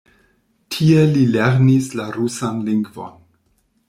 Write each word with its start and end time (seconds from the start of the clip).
Tie 0.75 1.03
li 1.11 1.25
lernis 1.35 1.89
la 1.99 2.07
rusan 2.15 2.65
lingvon. 2.71 3.13